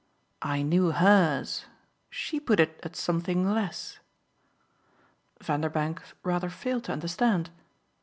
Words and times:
"I 0.41 0.63
knew 0.63 0.89
HERS. 0.93 1.65
She 2.09 2.39
put 2.39 2.59
it 2.59 2.79
at 2.81 2.95
something 2.95 3.47
less." 3.53 3.99
Vanderbank 5.39 6.01
rather 6.23 6.49
failed 6.49 6.85
to 6.85 6.91
understand. 6.91 7.51